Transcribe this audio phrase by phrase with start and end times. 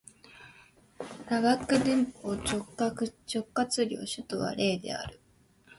[1.29, 5.21] ラダック連邦直轄領の首府はレーである